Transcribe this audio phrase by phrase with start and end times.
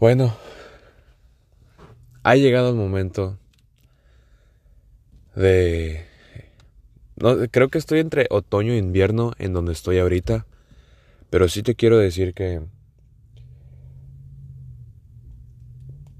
[0.00, 0.36] Bueno,
[2.24, 3.38] ha llegado el momento
[5.36, 6.04] de...
[7.16, 10.46] No, creo que estoy entre otoño e invierno en donde estoy ahorita,
[11.30, 12.62] pero sí te quiero decir que...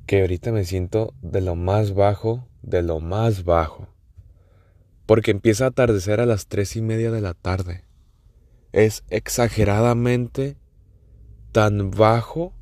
[0.06, 3.88] Que ahorita me siento de lo más bajo, de lo más bajo.
[5.04, 7.84] Porque empieza a atardecer a las tres y media de la tarde.
[8.72, 10.58] Es exageradamente
[11.50, 12.52] tan bajo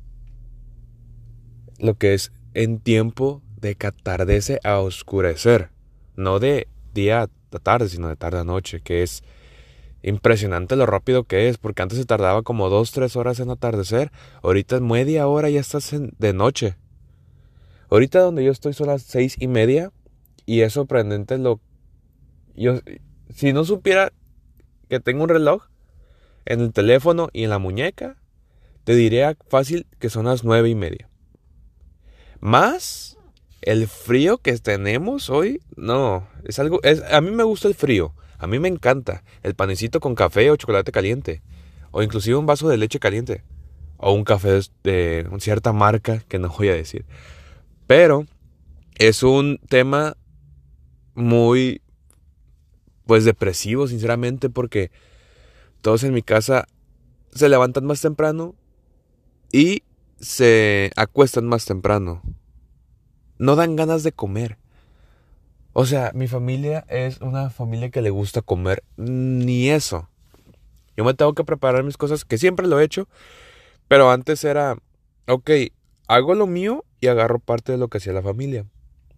[1.79, 5.69] lo que es en tiempo de que atardece a oscurecer,
[6.15, 9.23] no de día a tarde, sino de tarde a noche, que es
[10.01, 14.11] impresionante lo rápido que es, porque antes se tardaba como dos, tres horas en atardecer,
[14.43, 16.75] ahorita media hora ya estás de noche.
[17.89, 19.91] Ahorita donde yo estoy son las seis y media
[20.45, 21.61] y es sorprendente lo...
[22.55, 22.79] Yo,
[23.29, 24.11] si no supiera
[24.89, 25.67] que tengo un reloj
[26.45, 28.17] en el teléfono y en la muñeca,
[28.83, 31.09] te diría fácil que son las nueve y media.
[32.43, 33.17] Más
[33.61, 38.47] el frío que tenemos hoy, no, es algo, a mí me gusta el frío, a
[38.47, 41.41] mí me encanta el panecito con café o chocolate caliente,
[41.91, 43.45] o inclusive un vaso de leche caliente,
[43.95, 47.05] o un café de cierta marca que no voy a decir.
[47.87, 48.25] Pero
[48.95, 50.17] es un tema
[51.15, 51.81] muy,
[53.05, 54.91] pues depresivo, sinceramente, porque
[55.79, 56.67] todos en mi casa
[57.31, 58.53] se levantan más temprano
[59.49, 59.83] y
[60.19, 62.21] se acuestan más temprano.
[63.43, 64.57] No dan ganas de comer.
[65.73, 68.85] O sea, mi familia es una familia que le gusta comer.
[68.95, 70.07] Ni eso.
[70.95, 73.09] Yo me tengo que preparar mis cosas, que siempre lo he hecho.
[73.89, 74.77] Pero antes era,
[75.27, 75.51] ok,
[76.07, 78.65] hago lo mío y agarro parte de lo que hacía la familia.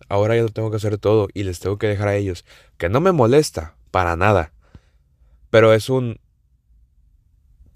[0.09, 2.45] Ahora ya lo tengo que hacer todo y les tengo que dejar a ellos.
[2.79, 4.53] Que no me molesta, para nada.
[5.51, 6.19] Pero es un,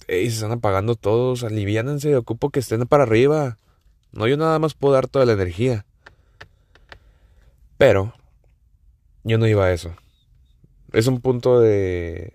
[0.08, 3.60] y se están apagando todos, aliviánense, ocupo que estén para arriba.
[4.12, 5.86] No, yo nada más puedo dar toda la energía.
[7.80, 8.14] Pero,
[9.24, 9.96] yo no iba a eso.
[10.92, 12.34] Es un punto de,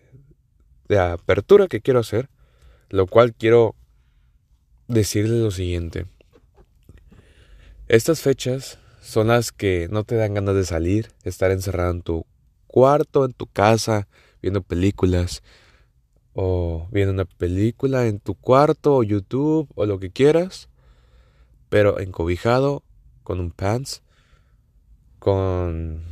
[0.89, 2.31] de apertura que quiero hacer,
[2.89, 3.75] lo cual quiero
[4.89, 6.07] decirles lo siguiente.
[7.89, 12.25] Estas fechas son las que no te dan ganas de salir, estar encerrado en tu
[12.67, 14.09] cuarto, en tu casa,
[14.41, 15.43] viendo películas,
[16.33, 20.71] o viendo una película en tu cuarto o YouTube o lo que quieras,
[21.69, 22.83] pero encobijado
[23.23, 24.04] con un pants,
[25.25, 26.03] con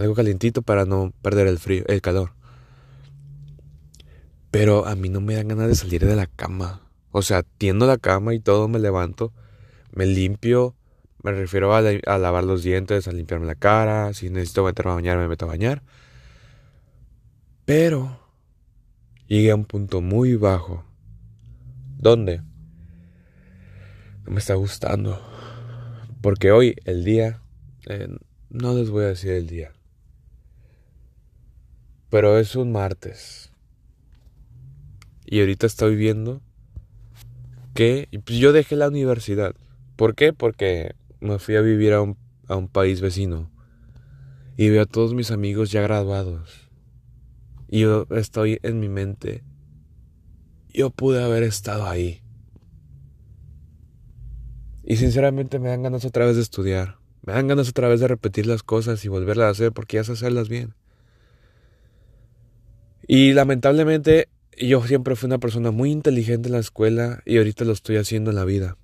[0.00, 2.30] algo calientito para no perder el frío, el calor.
[4.50, 6.80] Pero a mí no me dan ganas de salir de la cama.
[7.10, 9.34] O sea, tiendo la cama y todo, me levanto,
[9.92, 10.74] me limpio,
[11.22, 14.94] me refiero a, a lavar los dientes, a limpiarme la cara, si necesito meterme a
[14.94, 15.82] bañar, me meto a bañar.
[17.66, 18.18] Pero
[19.26, 20.82] llegué a un punto muy bajo.
[21.98, 22.38] ¿Dónde?
[24.24, 25.20] No me está gustando.
[26.22, 27.42] Porque hoy, el día,
[28.50, 29.72] no les voy a decir el día.
[32.10, 33.52] Pero es un martes.
[35.26, 36.42] Y ahorita estoy viendo
[37.74, 39.54] que pues, yo dejé la universidad.
[39.96, 40.32] ¿Por qué?
[40.32, 43.50] Porque me fui a vivir a un, a un país vecino.
[44.56, 46.64] Y veo a todos mis amigos ya graduados
[47.74, 49.42] y yo estoy en mi mente.
[50.72, 52.22] Yo pude haber estado ahí.
[54.84, 56.98] Y sinceramente me dan ganas otra vez de estudiar.
[57.24, 60.00] Me dan ganas otra vez de repetir las cosas y volverlas a hacer porque ya
[60.02, 60.74] hacerlas bien.
[63.06, 67.72] Y lamentablemente yo siempre fui una persona muy inteligente en la escuela y ahorita lo
[67.72, 68.76] estoy haciendo en la vida.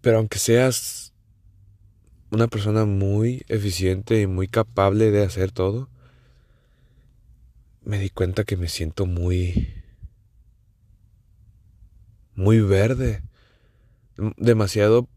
[0.00, 1.12] Pero aunque seas
[2.30, 5.90] una persona muy eficiente y muy capable de hacer todo,
[7.84, 9.74] me di cuenta que me siento muy...
[12.34, 13.22] muy verde.
[14.36, 15.08] Demasiado...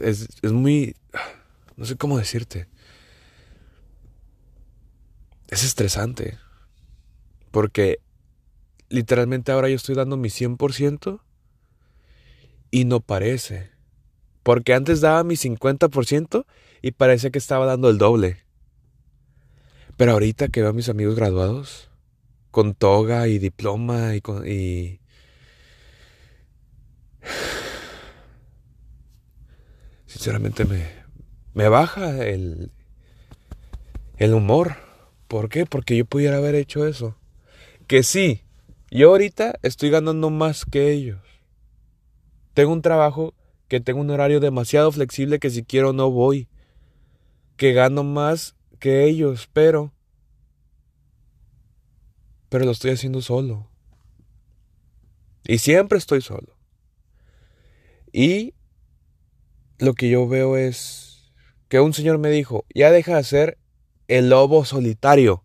[0.00, 0.94] Es, es muy...
[1.76, 2.68] no sé cómo decirte.
[5.48, 6.38] Es estresante.
[7.50, 8.00] Porque
[8.88, 11.20] literalmente ahora yo estoy dando mi 100%
[12.70, 13.70] y no parece.
[14.42, 16.44] Porque antes daba mi 50%
[16.82, 18.38] y parece que estaba dando el doble.
[19.96, 21.90] Pero ahorita que veo a mis amigos graduados,
[22.50, 25.00] con toga y diploma y con y
[30.12, 30.86] sinceramente me
[31.54, 32.70] me baja el
[34.18, 34.76] el humor.
[35.26, 35.64] ¿Por qué?
[35.64, 37.16] Porque yo pudiera haber hecho eso.
[37.86, 38.42] Que sí,
[38.90, 41.20] yo ahorita estoy ganando más que ellos.
[42.52, 43.34] Tengo un trabajo
[43.68, 46.48] que tengo un horario demasiado flexible que si quiero no voy.
[47.56, 49.92] Que gano más que ellos, pero
[52.50, 53.66] pero lo estoy haciendo solo.
[55.44, 56.54] Y siempre estoy solo.
[58.12, 58.52] Y
[59.78, 61.32] lo que yo veo es
[61.68, 63.58] que un señor me dijo, ya deja de ser
[64.08, 65.44] el lobo solitario.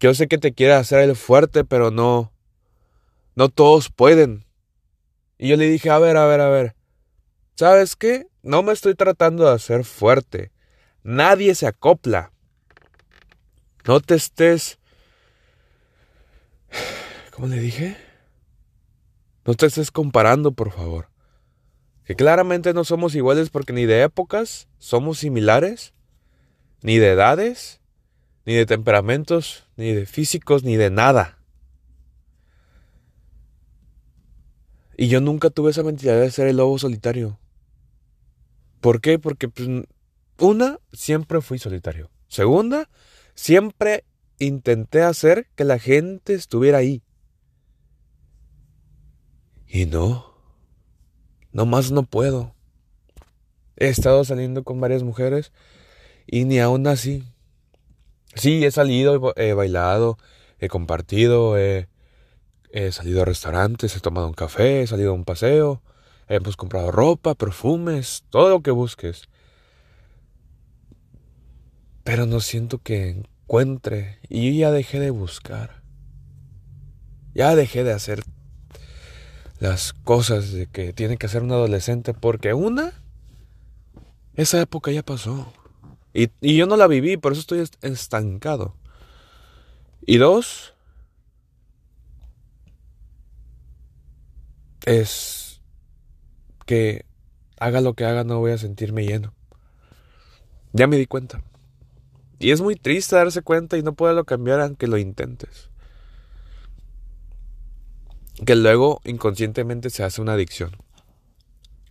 [0.00, 2.32] Yo sé que te quiere hacer el fuerte, pero no,
[3.34, 4.46] no todos pueden.
[5.38, 6.74] Y yo le dije, a ver, a ver, a ver,
[7.54, 8.26] ¿sabes qué?
[8.42, 10.52] No me estoy tratando de hacer fuerte.
[11.02, 12.32] Nadie se acopla.
[13.86, 14.78] No te estés...
[17.30, 17.96] ¿Cómo le dije?
[19.44, 21.08] No te estés comparando, por favor.
[22.06, 25.92] Que claramente no somos iguales porque ni de épocas somos similares,
[26.80, 27.80] ni de edades,
[28.44, 31.38] ni de temperamentos, ni de físicos, ni de nada.
[34.96, 37.40] Y yo nunca tuve esa mentalidad de ser el lobo solitario.
[38.80, 39.18] ¿Por qué?
[39.18, 39.68] Porque, pues,
[40.38, 42.08] una, siempre fui solitario.
[42.28, 42.88] Segunda,
[43.34, 44.04] siempre
[44.38, 47.02] intenté hacer que la gente estuviera ahí.
[49.66, 50.35] Y no,
[51.56, 52.54] no más no puedo.
[53.76, 55.52] He estado saliendo con varias mujeres
[56.26, 57.24] y ni aún así.
[58.34, 60.18] Sí, he salido, he bailado,
[60.58, 61.88] he compartido, he,
[62.90, 65.80] salido a restaurantes, he tomado un café, he salido a un paseo,
[66.28, 69.22] hemos comprado ropa, perfumes, todo lo que busques.
[72.04, 75.82] Pero no siento que encuentre y yo ya dejé de buscar.
[77.32, 78.24] Ya dejé de hacer
[79.58, 82.92] las cosas de que tiene que hacer un adolescente porque una,
[84.34, 85.52] esa época ya pasó.
[86.12, 88.74] Y, y, yo no la viví, por eso estoy estancado.
[90.06, 90.74] Y dos,
[94.84, 95.60] es
[96.64, 97.04] que
[97.58, 99.34] haga lo que haga no voy a sentirme lleno.
[100.72, 101.42] Ya me di cuenta.
[102.38, 105.70] Y es muy triste darse cuenta y no poderlo cambiar aunque lo intentes
[108.44, 110.76] que luego inconscientemente se hace una adicción.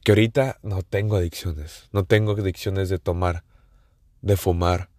[0.03, 1.89] Que ahorita no tengo adicciones.
[1.92, 3.44] No tengo adicciones de tomar,
[4.21, 4.89] de fumar,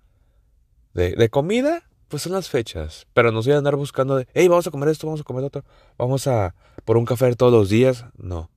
[0.95, 3.07] de, de comida, pues son las fechas.
[3.13, 5.45] Pero no soy a andar buscando de, hey, vamos a comer esto, vamos a comer
[5.45, 5.65] otro,
[5.99, 6.55] vamos a
[6.85, 8.05] por un café todos los días.
[8.17, 8.51] No.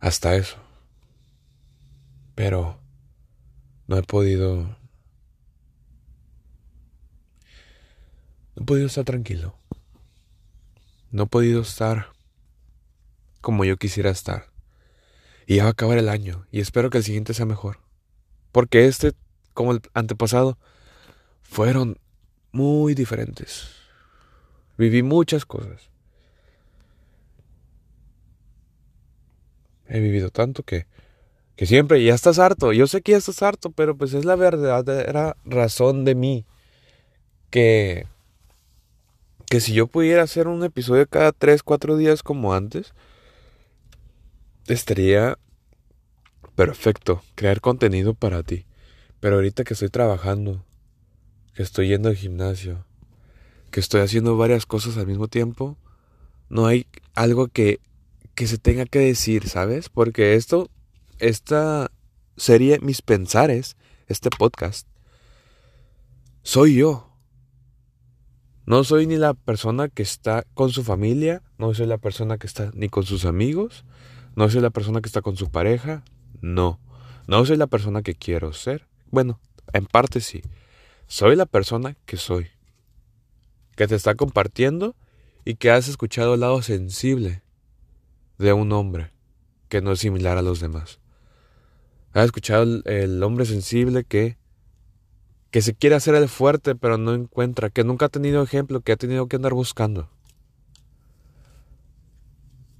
[0.00, 0.56] Hasta eso.
[2.34, 2.78] Pero
[3.86, 4.76] no he podido.
[8.54, 9.54] No he podido estar tranquilo.
[11.12, 12.08] No he podido estar
[13.42, 14.46] como yo quisiera estar.
[15.46, 17.78] Y ya va a acabar el año y espero que el siguiente sea mejor.
[18.50, 19.12] Porque este,
[19.52, 20.58] como el antepasado,
[21.42, 21.98] fueron
[22.50, 23.68] muy diferentes.
[24.78, 25.90] Viví muchas cosas.
[29.88, 30.86] He vivido tanto que,
[31.56, 32.72] que siempre ya estás harto.
[32.72, 36.46] Yo sé que ya estás harto, pero pues es la verdadera razón de mí
[37.50, 38.06] que
[39.52, 42.94] que si yo pudiera hacer un episodio cada 3, 4 días como antes,
[44.66, 45.36] estaría
[46.56, 48.64] perfecto, crear contenido para ti.
[49.20, 50.64] Pero ahorita que estoy trabajando,
[51.52, 52.86] que estoy yendo al gimnasio,
[53.70, 55.76] que estoy haciendo varias cosas al mismo tiempo,
[56.48, 57.78] no hay algo que,
[58.34, 59.90] que se tenga que decir, ¿sabes?
[59.90, 60.70] Porque esto,
[61.18, 61.90] esta
[62.38, 63.76] serie, mis pensares,
[64.08, 64.88] este podcast,
[66.42, 67.11] soy yo.
[68.64, 72.46] No soy ni la persona que está con su familia, no soy la persona que
[72.46, 73.84] está ni con sus amigos,
[74.36, 76.04] no soy la persona que está con su pareja,
[76.40, 76.78] no.
[77.26, 78.86] No soy la persona que quiero ser.
[79.10, 79.40] Bueno,
[79.72, 80.42] en parte sí.
[81.06, 82.48] Soy la persona que soy.
[83.76, 84.94] Que te está compartiendo
[85.44, 87.42] y que has escuchado el lado sensible
[88.38, 89.10] de un hombre
[89.68, 91.00] que no es similar a los demás.
[92.12, 94.36] Has escuchado el, hombre sensible que
[95.52, 98.92] que se quiere hacer el fuerte pero no encuentra, que nunca ha tenido ejemplo, que
[98.92, 100.08] ha tenido que andar buscando,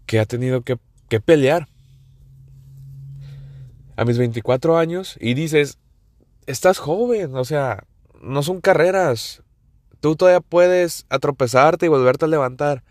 [0.06, 1.68] que ha tenido que, que pelear.
[3.94, 5.78] A mis 24 años y dices,
[6.46, 7.84] estás joven, o sea,
[8.22, 9.42] no son carreras,
[10.00, 12.82] tú todavía puedes atropezarte y volverte a levantar.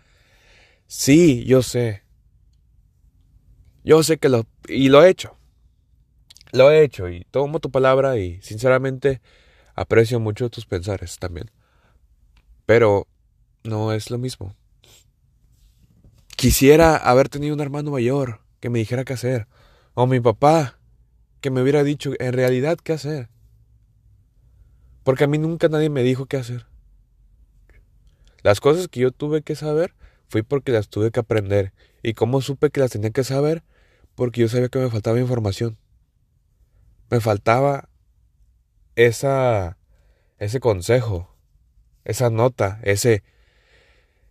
[0.86, 2.04] Sí, yo sé.
[3.82, 4.46] Yo sé que lo...
[4.68, 5.36] Y lo he hecho.
[6.52, 9.20] Lo he hecho y tomo tu palabra y sinceramente
[9.74, 11.50] Aprecio mucho tus pensares también.
[12.66, 13.06] Pero
[13.64, 14.54] no es lo mismo.
[16.36, 19.46] Quisiera haber tenido un hermano mayor que me dijera qué hacer.
[19.94, 20.78] O mi papá
[21.40, 23.28] que me hubiera dicho en realidad qué hacer.
[25.04, 26.66] Porque a mí nunca nadie me dijo qué hacer.
[28.42, 29.94] Las cosas que yo tuve que saber
[30.28, 31.72] fui porque las tuve que aprender.
[32.02, 33.62] ¿Y cómo supe que las tenía que saber?
[34.14, 35.78] Porque yo sabía que me faltaba información.
[37.10, 37.88] Me faltaba
[38.96, 39.78] esa,
[40.38, 41.34] ese consejo,
[42.04, 43.22] esa nota, ese,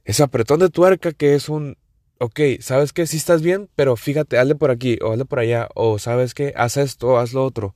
[0.06, 1.78] ese apretón de tuerca que es un,
[2.20, 3.08] ok, ¿sabes qué?
[3.08, 6.54] Sí estás bien, pero fíjate, hazle por aquí o hazle por allá, o ¿sabes qué?
[6.56, 7.76] Haz esto, haz lo otro.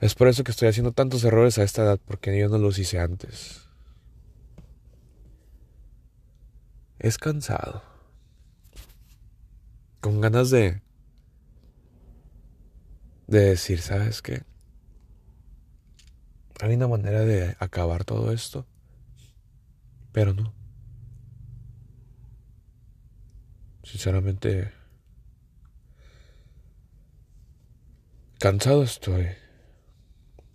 [0.00, 2.78] Es por eso que estoy haciendo tantos errores a esta edad, porque yo no los
[2.78, 3.62] hice antes.
[6.98, 7.82] Es cansado.
[10.00, 10.82] Con ganas de...
[13.28, 14.42] De decir, ¿sabes qué?
[16.60, 18.66] Hay una manera de acabar todo esto,
[20.12, 20.52] pero no.
[23.84, 24.72] Sinceramente,
[28.38, 29.28] cansado estoy.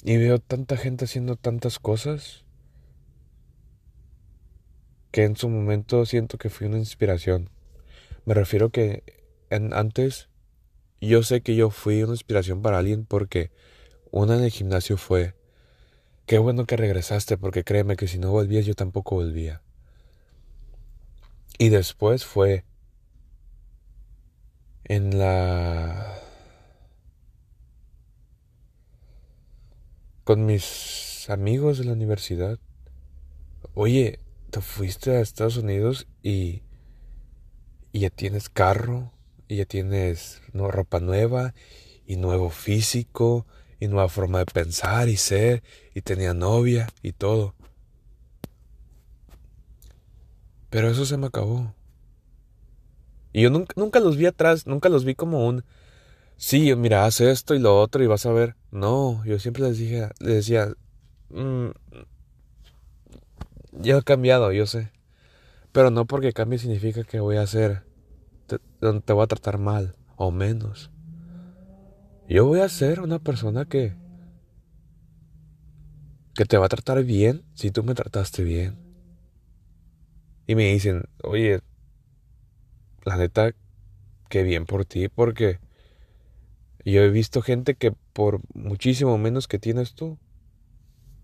[0.03, 2.43] Y veo tanta gente haciendo tantas cosas
[5.11, 7.49] que en su momento siento que fui una inspiración.
[8.25, 9.03] Me refiero que
[9.49, 10.27] en, antes
[11.07, 13.51] yo sé que yo fui una inspiración para alguien porque
[14.11, 15.35] una en el gimnasio fue,
[16.25, 19.61] qué bueno que regresaste porque créeme que si no volvías yo tampoco volvía.
[21.57, 22.65] Y después fue
[24.85, 26.19] en la
[30.23, 32.59] con mis amigos de la universidad.
[33.73, 34.19] Oye,
[34.51, 36.63] te fuiste a Estados Unidos y,
[37.91, 39.11] y ya tienes carro,
[39.47, 41.53] y ya tienes ropa nueva,
[42.05, 43.45] y nuevo físico,
[43.79, 47.55] y nueva forma de pensar y ser, y tenía novia y todo.
[50.69, 51.73] Pero eso se me acabó.
[53.31, 55.63] Y yo nunca, nunca los vi atrás, nunca los vi como un
[56.37, 58.55] sí, mira, haz esto y lo otro y vas a ver.
[58.71, 60.73] No, yo siempre les dije, les decía,
[61.29, 61.69] mm,
[63.71, 64.91] ya he cambiado, yo sé.
[65.71, 67.83] Pero no porque cambie significa que voy a hacer,
[68.47, 70.91] te, te voy a tratar mal o menos.
[72.27, 73.95] Yo voy a ser una persona que,
[76.35, 78.77] que te va a tratar bien si tú me trataste bien.
[80.47, 81.61] Y me dicen, oye,
[83.05, 83.51] la neta,
[84.29, 85.59] qué bien por ti, porque
[86.85, 90.17] yo he visto gente que por muchísimo menos que tienes tú,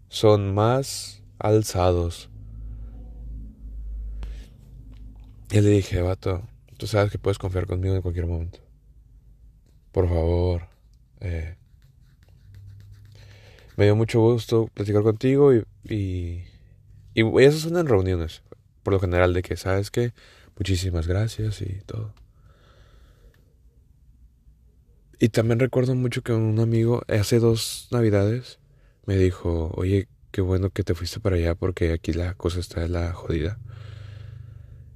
[0.10, 2.30] son más alzados.
[5.52, 6.44] Y le dije, vato,
[6.80, 8.60] tú sabes que puedes confiar conmigo en cualquier momento.
[9.92, 10.64] Por favor.
[11.20, 11.56] Eh,
[13.78, 16.46] me dio mucho gusto platicar contigo y, y,
[17.14, 18.42] y eso son en reuniones,
[18.84, 20.14] por lo general, de que, ¿sabes que
[20.60, 22.14] Muchísimas gracias y todo.
[25.18, 28.60] Y también recuerdo mucho que un amigo hace dos navidades
[29.06, 32.82] me dijo, oye, qué bueno que te fuiste para allá porque aquí la cosa está
[32.82, 33.58] de la jodida.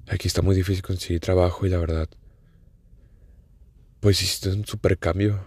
[0.07, 2.09] Aquí está muy difícil conseguir trabajo y la verdad,
[3.99, 5.45] pues hiciste un super cambio.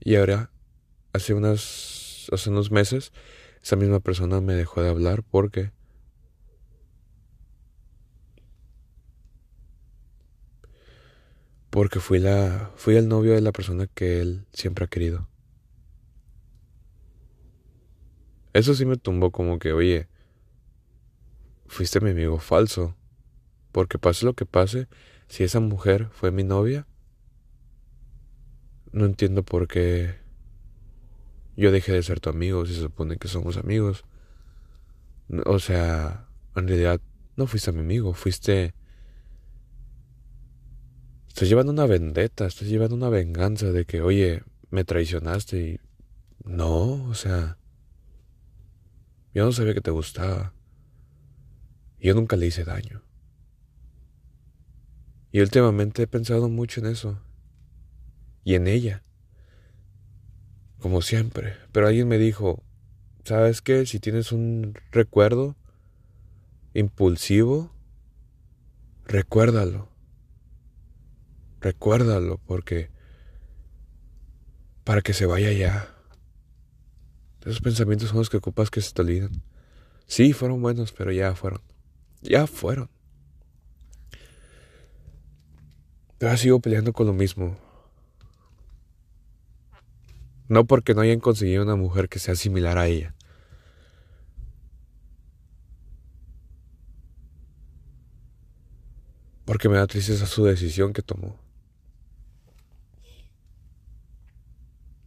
[0.00, 0.50] Y ahora,
[1.12, 3.12] hace unas, hace unos meses,
[3.62, 5.72] esa misma persona me dejó de hablar porque
[11.70, 15.28] porque fui la fui el novio de la persona que él siempre ha querido.
[18.54, 20.08] Eso sí me tumbó como que, oye,
[21.68, 22.96] fuiste mi amigo falso.
[23.72, 24.88] Porque pase lo que pase,
[25.28, 26.86] si esa mujer fue mi novia,
[28.92, 30.16] no entiendo por qué
[31.56, 34.04] yo dejé de ser tu amigo si se supone que somos amigos.
[35.44, 37.00] O sea, en realidad
[37.36, 38.74] no fuiste mi amigo, fuiste
[41.38, 45.80] Estás llevando una vendetta, estás llevando una venganza de que, oye, me traicionaste y...
[46.44, 47.58] No, o sea...
[49.32, 50.52] Yo no sabía que te gustaba.
[52.00, 53.02] Yo nunca le hice daño.
[55.32, 57.20] Y últimamente he pensado mucho en eso.
[58.44, 59.02] Y en ella.
[60.78, 61.54] Como siempre.
[61.72, 62.62] Pero alguien me dijo,
[63.24, 63.84] ¿sabes qué?
[63.84, 65.56] Si tienes un recuerdo
[66.72, 67.72] impulsivo,
[69.06, 69.88] recuérdalo.
[71.60, 72.90] Recuérdalo porque
[74.84, 75.94] para que se vaya ya.
[77.42, 79.42] Esos pensamientos son los que ocupas que se te olviden.
[80.06, 81.60] Sí, fueron buenos, pero ya fueron.
[82.22, 82.90] Ya fueron.
[86.20, 87.56] Yo sigo peleando con lo mismo.
[90.48, 93.14] No porque no hayan conseguido una mujer que sea similar a ella.
[99.44, 101.36] Porque me da tristeza su decisión que tomó.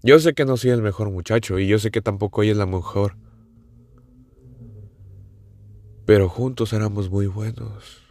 [0.03, 2.57] Yo sé que no soy el mejor muchacho y yo sé que tampoco ella es
[2.57, 3.17] la mejor.
[6.05, 8.01] Pero juntos éramos muy buenos.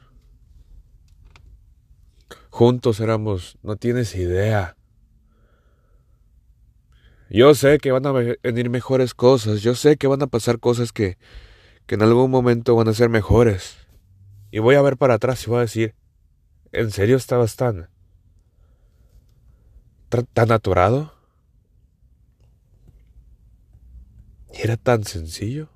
[2.51, 4.77] Juntos éramos, no tienes idea.
[7.29, 10.93] Yo sé que van a venir mejores cosas, yo sé que van a pasar cosas
[10.93, 11.17] que,
[11.87, 13.77] que en algún momento van a ser mejores.
[14.51, 15.95] Y voy a ver para atrás y voy a decir,
[16.73, 17.89] ¿en serio estabas tan...
[20.09, 21.15] tan atorado?
[24.53, 25.69] ¿Y era tan sencillo?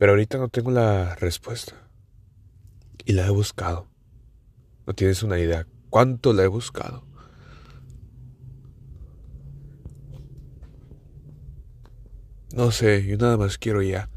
[0.00, 1.74] Pero ahorita no tengo la respuesta.
[3.04, 3.86] Y la he buscado.
[4.86, 7.04] No tienes una idea cuánto la he buscado.
[12.54, 14.08] No sé, yo nada más quiero ya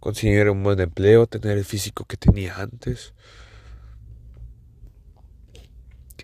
[0.00, 3.14] conseguir un buen empleo, tener el físico que tenía antes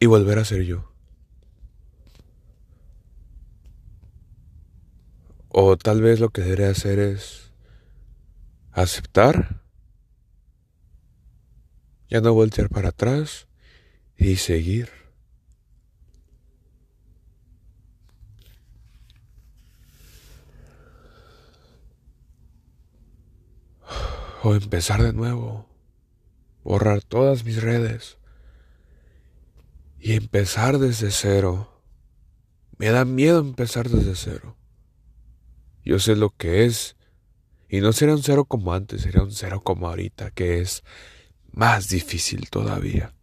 [0.01, 0.93] y volver a ser yo.
[5.49, 7.50] O tal vez lo que debería hacer es
[8.73, 9.63] aceptar,
[12.09, 13.47] ya no voltear para atrás
[14.17, 14.91] y seguir.
[24.43, 25.69] O empezar de nuevo.
[26.65, 28.17] Borrar todas mis redes.
[29.99, 31.83] Y empezar desde cero.
[32.79, 34.57] Me da miedo empezar desde cero.
[35.85, 36.97] Yo sé lo que es.
[37.71, 40.83] Y no será un cero como antes, será un cero como ahorita, que es
[41.53, 43.15] más difícil todavía.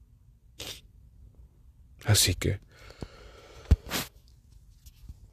[2.05, 2.61] Así que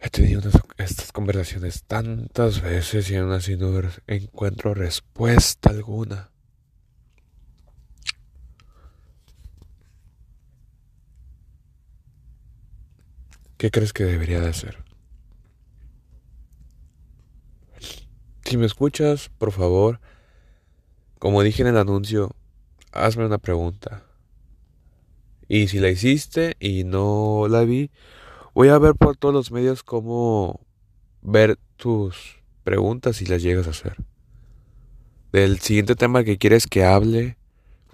[0.00, 0.42] he tenido
[0.78, 6.32] estas conversaciones tantas veces y aún así no encuentro respuesta alguna.
[13.56, 14.93] ¿Qué crees que debería de hacer?
[18.44, 20.00] Si me escuchas, por favor,
[21.18, 22.36] como dije en el anuncio,
[22.92, 24.04] hazme una pregunta.
[25.48, 27.90] Y si la hiciste y no la vi,
[28.54, 30.60] voy a ver por todos los medios cómo
[31.22, 33.96] ver tus preguntas si las llegas a hacer.
[35.32, 37.38] Del siguiente tema que quieres que hable,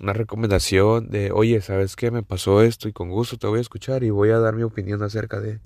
[0.01, 2.11] una recomendación de, oye, ¿sabes qué?
[2.11, 4.63] Me pasó esto y con gusto te voy a escuchar y voy a dar mi
[4.65, 5.61] opinión acerca de...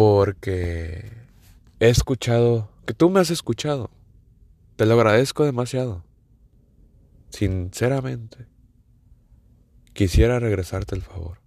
[0.00, 1.12] Porque
[1.78, 3.90] he escuchado, que tú me has escuchado.
[4.76, 6.06] Te lo agradezco demasiado.
[7.28, 8.46] Sinceramente,
[9.92, 11.42] quisiera regresarte el favor.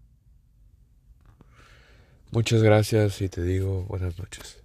[2.29, 4.62] Muchas gracias y te digo buenas noches.